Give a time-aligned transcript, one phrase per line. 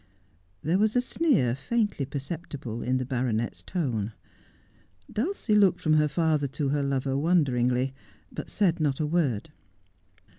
[0.63, 4.13] There was a sneer faintly perceptible in the baronet's tone.
[5.13, 7.93] Dulcie looked from her father to her lover wonderingly,
[8.31, 9.51] but said not a word.